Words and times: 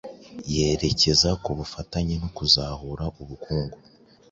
yerekeza 0.53 1.29
ku 1.43 1.49
bufatanye 1.57 2.13
no 2.21 2.29
kuzahura 2.35 3.05
ubukungu. 3.21 3.77